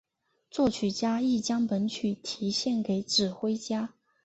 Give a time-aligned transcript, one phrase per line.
[0.49, 3.93] 作曲家亦将本曲题献给指挥家。